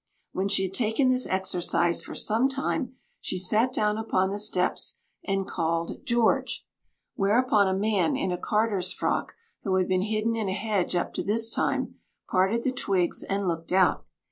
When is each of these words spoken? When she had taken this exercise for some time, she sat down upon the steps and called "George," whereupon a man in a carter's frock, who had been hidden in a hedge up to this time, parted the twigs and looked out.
When 0.31 0.47
she 0.47 0.63
had 0.63 0.73
taken 0.73 1.09
this 1.09 1.27
exercise 1.27 2.01
for 2.01 2.15
some 2.15 2.49
time, 2.49 2.95
she 3.19 3.37
sat 3.37 3.71
down 3.71 3.99
upon 3.99 4.31
the 4.31 4.39
steps 4.39 4.97
and 5.25 5.45
called 5.47 6.03
"George," 6.07 6.65
whereupon 7.13 7.67
a 7.67 7.77
man 7.79 8.15
in 8.15 8.31
a 8.31 8.37
carter's 8.39 8.91
frock, 8.91 9.35
who 9.61 9.75
had 9.75 9.87
been 9.87 10.01
hidden 10.01 10.35
in 10.35 10.49
a 10.49 10.53
hedge 10.55 10.95
up 10.95 11.13
to 11.13 11.23
this 11.23 11.51
time, 11.51 11.99
parted 12.27 12.63
the 12.63 12.71
twigs 12.71 13.21
and 13.21 13.47
looked 13.47 13.71
out. 13.71 14.03